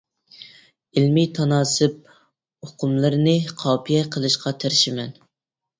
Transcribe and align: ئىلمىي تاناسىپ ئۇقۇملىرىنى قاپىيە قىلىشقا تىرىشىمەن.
ئىلمىي 1.01 1.27
تاناسىپ 1.39 2.01
ئۇقۇملىرىنى 2.69 3.39
قاپىيە 3.63 4.05
قىلىشقا 4.19 4.59
تىرىشىمەن. 4.65 5.17